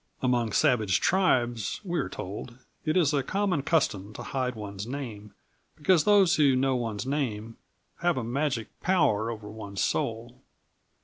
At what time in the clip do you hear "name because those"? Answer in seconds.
4.87-6.37